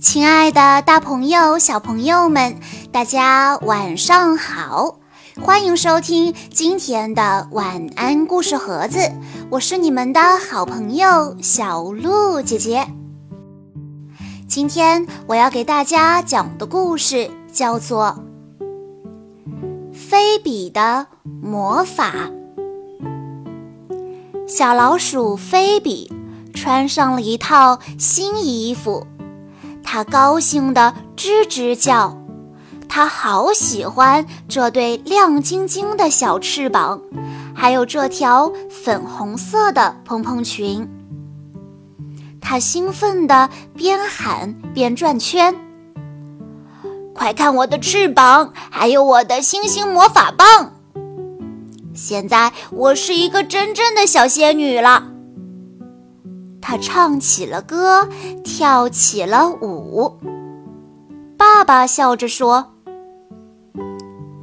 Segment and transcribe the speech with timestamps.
[0.00, 2.56] 亲爱的，大朋友、小朋友们，
[2.90, 4.96] 大家晚上好！
[5.42, 9.12] 欢迎收听今天的晚安故事盒子，
[9.50, 12.88] 我是你们的好朋友小鹿姐姐。
[14.48, 18.24] 今天我要给大家讲的故事叫做
[19.92, 21.08] 《菲比的
[21.42, 22.10] 魔法》。
[24.48, 26.10] 小老鼠菲比
[26.54, 29.06] 穿上了一套新衣服。
[29.82, 32.16] 它高兴地吱吱叫，
[32.88, 37.00] 它好喜欢这对亮晶晶的小翅膀，
[37.54, 40.88] 还有这条粉红色的蓬蓬裙。
[42.40, 45.54] 它兴奋地边喊边转圈
[47.14, 50.72] ：“快看我的翅膀，还有我的星星魔法棒！
[51.94, 55.08] 现在我是一个真正的小仙女了。”
[56.70, 58.08] 他唱起了歌，
[58.44, 60.20] 跳起了舞。
[61.36, 62.74] 爸爸笑着说：“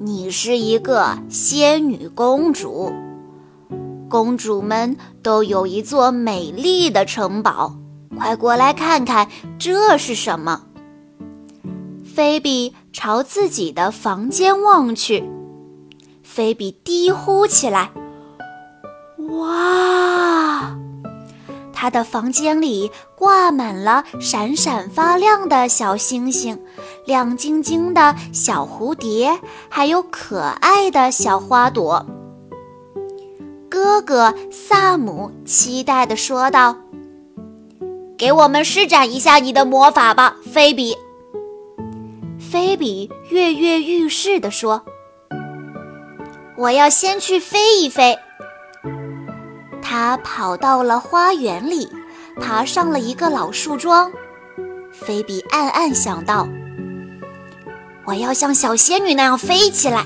[0.00, 2.90] 你是一个仙女公主，
[4.08, 7.74] 公主们都有一座美丽的城堡。
[8.16, 10.62] 快过来看看，这是什么？”
[12.10, 15.28] 菲比朝自己的房间望去，
[16.22, 17.90] 菲比低呼起来
[19.28, 20.12] ：“哇！”
[21.84, 26.58] 他的房间里挂满了闪闪发亮的小星星，
[27.04, 32.06] 亮晶晶的小蝴蝶，还有可爱的小花朵。
[33.68, 36.74] 哥哥萨姆期待地说道
[38.16, 40.96] ：“给我们施展一下你的魔法吧，菲比。”
[42.40, 44.86] 菲比跃跃欲试地说
[46.56, 48.16] ：“我要先去飞一飞。”
[49.94, 51.88] 他跑到了花园里，
[52.40, 54.10] 爬上了一个老树桩。
[54.90, 56.48] 菲比暗暗想到
[58.04, 60.04] ：“我要像小仙女那样飞起来。”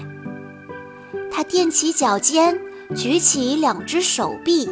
[1.32, 2.60] 他踮起脚尖，
[2.94, 4.70] 举起两只手臂，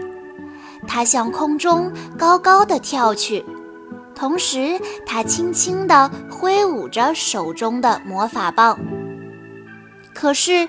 [0.87, 3.43] 他向空中高高的跳去，
[4.15, 8.79] 同时他轻轻地挥舞着手中的魔法棒。
[10.13, 10.69] 可是，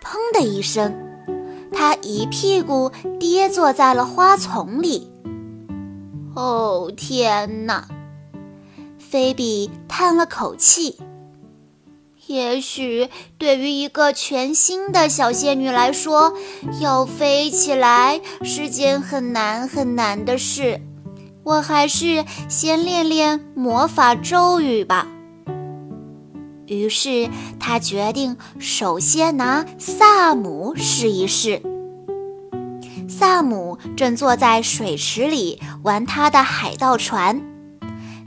[0.00, 0.94] 砰的一声。
[1.76, 5.12] 他一屁股跌坐在了花丛里。
[6.34, 7.86] 哦，天哪！
[8.98, 10.98] 菲比叹了口气。
[12.26, 16.32] 也许对于一个全新的小仙女来说，
[16.80, 20.80] 要飞起来是件很难很难的事。
[21.44, 25.06] 我还是先练练魔法咒语吧。
[26.66, 27.28] 于是
[27.60, 31.62] 他决定首先拿萨姆试一试。
[33.08, 37.40] 萨姆正坐在水池里玩他的海盗船，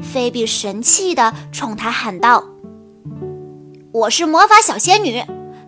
[0.01, 2.45] 菲比神气地冲他喊道
[3.91, 5.21] ：“我是魔法小仙女，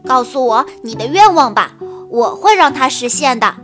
[0.06, 1.74] 告诉我你的愿望吧，
[2.10, 3.56] 我会让它实现的。”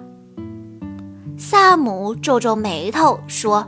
[1.40, 3.68] 萨姆皱皱眉头说：“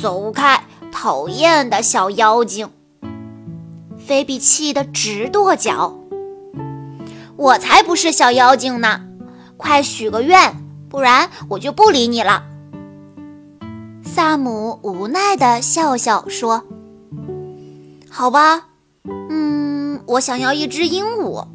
[0.00, 2.70] 走开，讨厌的小妖精！”
[4.12, 5.98] 菲比气得直跺脚
[7.34, 9.00] ：“我才不是小妖精呢！
[9.56, 10.54] 快许个愿，
[10.90, 12.44] 不然我就不理你了。”
[14.04, 16.64] 萨姆无奈地笑笑说
[18.10, 18.66] ：“好吧，
[19.30, 21.46] 嗯，我想要一只鹦鹉。”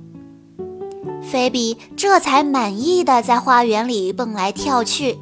[1.22, 5.20] 菲比这才满意的在花园里蹦来跳去。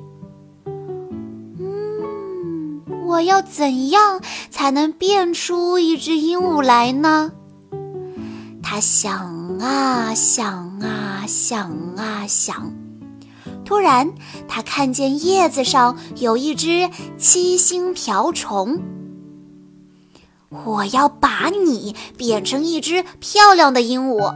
[3.16, 7.32] 我要怎样才能变出一只鹦鹉来呢？
[8.62, 12.74] 他想啊想啊想啊想，
[13.64, 14.14] 突然
[14.50, 18.82] 他看见叶子上有一只七星瓢虫。
[20.66, 24.36] 我要把你变成一只漂亮的鹦鹉。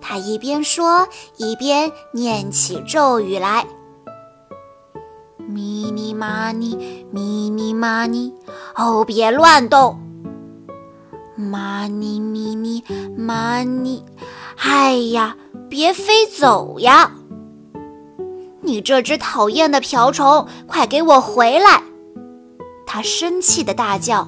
[0.00, 1.08] 他一边说，
[1.38, 3.66] 一边念起咒语来。
[5.54, 8.34] 咪咪嘛尼，咪咪嘛尼，
[8.74, 10.00] 哦，别乱动！
[11.36, 12.82] 嘛尼咪咪
[13.16, 14.04] 嘛尼，
[14.56, 15.36] 哎呀，
[15.68, 17.12] 别飞走呀！
[18.62, 21.80] 你这只讨厌的瓢虫，快给我回来！
[22.84, 24.26] 它生气的大叫，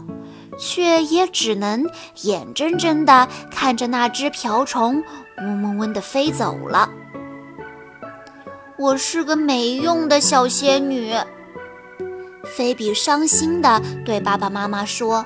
[0.56, 1.84] 却也只能
[2.22, 5.02] 眼睁睁地看着那只瓢虫
[5.38, 6.88] 嗡嗡嗡地飞走了。
[8.78, 11.14] 我是个没用的小仙女，
[12.44, 15.24] 菲比伤心地对爸爸妈妈说：“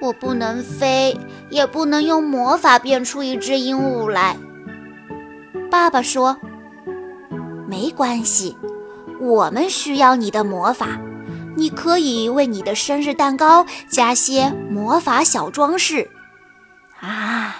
[0.00, 1.14] 我不能飞，
[1.50, 4.34] 也不能用魔法变出一只鹦鹉来。”
[5.70, 6.38] 爸爸说
[7.68, 8.56] ：“没关系，
[9.20, 10.98] 我们需要你的魔法，
[11.54, 16.08] 你可以为你的生日蛋糕加些魔法小装饰。
[16.98, 17.56] 啊，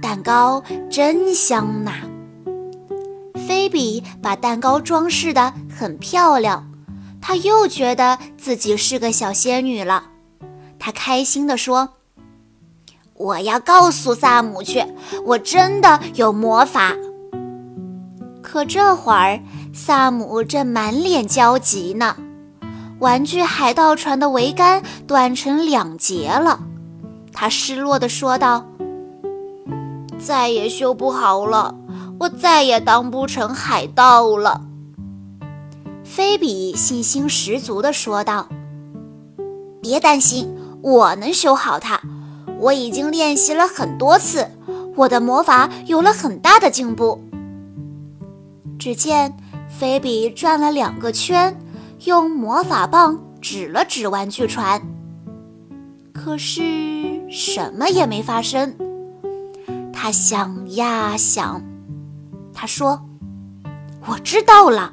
[0.00, 1.92] 蛋糕真香呐！
[3.48, 6.70] 菲比把蛋糕装饰的很漂亮，
[7.18, 10.04] 她又觉得自己是个小仙女了。
[10.78, 11.94] 她开心地说
[13.16, 14.84] ：“我要告诉萨姆去，
[15.24, 16.94] 我真的有魔法。”
[18.44, 19.40] 可这会儿，
[19.72, 22.16] 萨姆正满脸焦急呢。
[22.98, 26.60] 玩具海盗船的桅杆断成两截了，
[27.32, 28.66] 他失落地说道
[30.20, 31.74] ：“再也修不好了，
[32.18, 34.62] 我再也当不成海盗了。”
[36.04, 38.48] 菲比信心十足地说道
[39.82, 42.00] ：“别担心，我能修好它。
[42.58, 44.48] 我已经练习了很多次，
[44.96, 47.22] 我的魔法有了很大的进步。”
[48.78, 49.36] 只见
[49.68, 51.58] 菲比转了两个圈。
[52.04, 54.80] 用魔法棒指了指玩具船，
[56.12, 58.76] 可是什么也没发生。
[59.92, 61.60] 他想呀想，
[62.60, 63.00] 他说
[64.04, 64.92] ：“我知道了，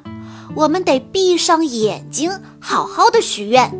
[0.54, 2.30] 我们得闭上眼睛，
[2.60, 3.74] 好好的许愿。”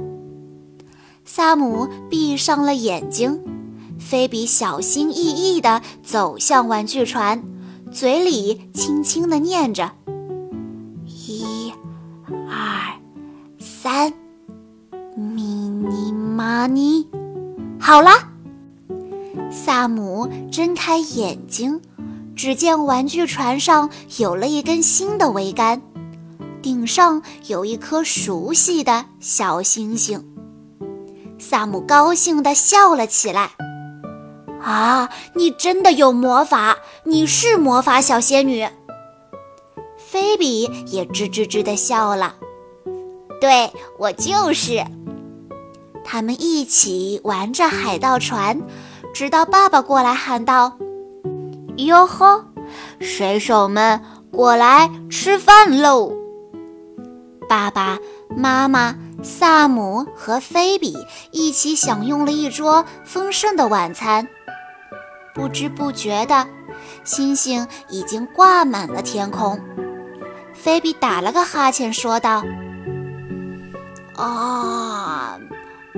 [1.24, 3.40] 萨姆闭上了眼睛，
[4.00, 7.44] 菲比小心翼翼地走向玩具船，
[7.92, 9.92] 嘴里轻轻地念着
[11.06, 11.72] ：“一。”
[12.50, 13.00] 二
[13.60, 14.12] 三，
[15.14, 17.06] 咪尼玛尼，
[17.78, 18.32] 好啦！
[19.48, 21.80] 萨姆睁开眼睛，
[22.36, 25.80] 只见玩具船上有了一根新的桅杆，
[26.62, 30.22] 顶上有一颗熟悉的小星星。
[31.38, 33.50] 萨姆高兴地笑了起来。
[34.62, 36.76] 啊，你真的有魔法！
[37.04, 38.68] 你是魔法小仙女。
[39.96, 42.36] 菲比也吱吱吱地笑了。
[43.40, 44.84] 对我就是。
[46.04, 48.60] 他们一起玩着海盗船，
[49.14, 50.78] 直到爸爸过来喊道
[51.76, 52.44] ：“哟呵，
[53.00, 54.00] 水手们
[54.30, 56.12] 过来吃饭喽！”
[57.48, 57.98] 爸爸
[58.36, 60.96] 妈妈、萨姆和菲比
[61.30, 64.26] 一起享用了一桌丰盛的晚餐。
[65.32, 66.46] 不知不觉的，
[67.04, 69.60] 星星已经挂满了天空。
[70.54, 72.42] 菲比打了个哈欠，说道。
[74.16, 75.38] 啊，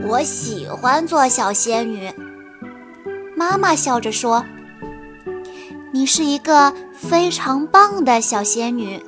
[0.08, 2.12] 我喜欢做小仙女。
[3.36, 4.44] 妈妈笑着说
[5.98, 9.02] ：“你是一个非常棒的小仙女，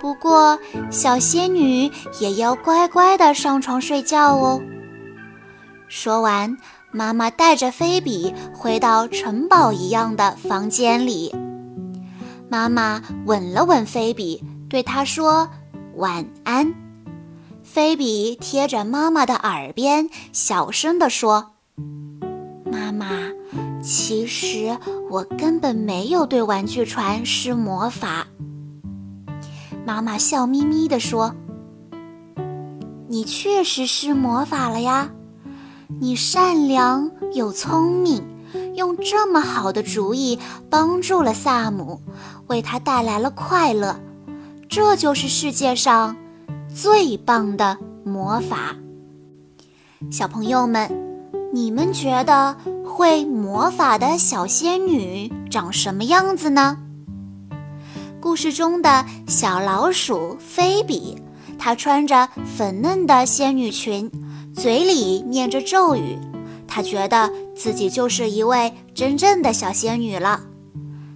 [0.00, 0.58] 不过
[0.90, 4.58] 小仙女也要乖乖的上床睡觉哦。”
[5.88, 6.56] 说完，
[6.90, 11.34] 妈妈带着菲比回到城堡一样的房间里。
[12.48, 15.50] 妈妈吻了吻菲比，对她说
[15.96, 16.72] ：“晚安。”
[17.62, 21.52] 菲比贴着妈妈的耳边，小声地说
[22.64, 23.06] ：“妈妈，
[23.86, 24.76] 其实
[25.08, 28.26] 我根本没有对玩具船施魔法。”
[29.86, 31.32] 妈妈笑眯眯地说
[33.06, 35.10] ：“你确实施魔法了呀！
[36.00, 38.24] 你善良又聪明，
[38.74, 42.00] 用这么好的主意帮助了萨姆，
[42.48, 44.00] 为他带来了快乐。
[44.68, 46.16] 这就是世界上……”
[46.74, 48.76] 最棒的魔法，
[50.10, 51.05] 小朋友们，
[51.52, 56.78] 你们觉得会魔法的小仙女长什么样子呢？
[58.20, 61.16] 故事中的小老鼠菲比，
[61.58, 64.10] 她穿着粉嫩的仙女裙，
[64.54, 66.18] 嘴里念着咒语，
[66.66, 70.42] 她觉得自己就是一位真正的小仙女了。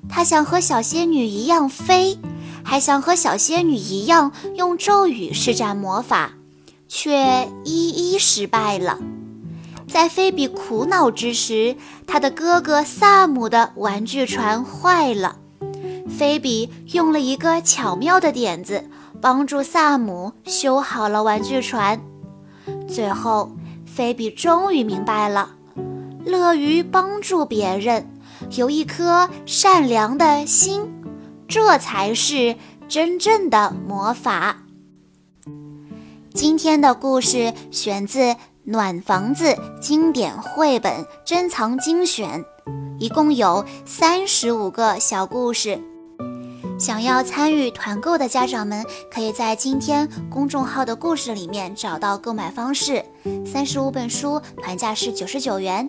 [0.08, 2.18] 她想和小仙女一样飞。
[2.62, 6.34] 还想和小仙女一样用咒语施展魔法，
[6.86, 8.98] 却一一失败了。
[9.90, 11.74] 在菲比苦恼之时，
[12.06, 15.36] 他的哥哥萨姆的玩具船坏了。
[16.08, 18.88] 菲比用了一个巧妙的点子，
[19.20, 22.00] 帮助萨姆修好了玩具船。
[22.86, 23.50] 最后，
[23.84, 25.56] 菲比终于明白了，
[26.24, 28.08] 乐于帮助别人，
[28.56, 30.94] 有一颗善良的心。
[31.48, 32.54] 这才是
[32.88, 34.58] 真正的魔法。
[36.32, 38.20] 今天的故事选自
[38.70, 39.46] 《暖房子》
[39.80, 42.44] 经典绘本珍藏精选，
[43.00, 45.82] 一共有三十五个小故事。
[46.78, 53.04] 想要参与团购的家长们，可以在今天公众号的故事里面找到购买方式。
[53.44, 55.88] 三十五本书，团价是九十九元。